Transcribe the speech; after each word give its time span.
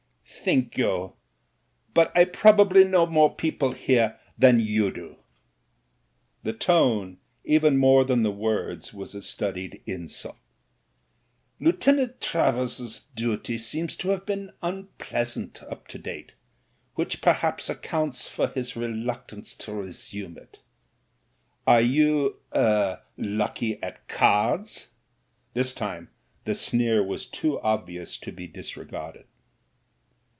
"Thank 0.43 0.75
you, 0.75 1.13
but 1.93 2.11
I 2.17 2.25
probably 2.25 2.83
know 2.83 3.05
more 3.05 3.35
people 3.35 3.73
here 3.73 4.19
than 4.39 4.59
you 4.59 4.89
do." 4.91 5.17
The 6.41 6.53
tone 6.53 7.19
even 7.43 7.77
more 7.77 8.03
than 8.03 8.23
the 8.23 8.31
words 8.31 8.91
was 8.91 9.13
a 9.13 9.21
studied 9.21 9.83
insult. 9.85 10.37
"Lieutenant 11.59 12.19
Travers's 12.21 13.01
duty 13.15 13.59
seems 13.59 13.95
to 13.97 14.09
have 14.09 14.25
been 14.25 14.51
unpleasant 14.63 15.61
up 15.61 15.87
to 15.89 15.99
date, 15.99 16.31
which 16.95 17.21
per 17.21 17.33
haps 17.33 17.69
accounts 17.69 18.27
for 18.27 18.47
his 18.47 18.75
reluctance 18.75 19.53
to 19.57 19.73
resume 19.73 20.37
it 20.39 20.57
Are 21.67 21.81
you— 21.81 22.39
er— 22.55 23.03
Plucky 23.15 23.83
at 23.83 24.07
cards?" 24.07 24.89
This 25.53 25.71
time 25.71 26.09
the 26.45 26.55
sneer 26.55 27.03
was 27.03 27.27
too 27.27 27.59
obvious 27.59 28.17
to 28.17 28.31
be 28.31 28.47
disregarded. 28.47 29.25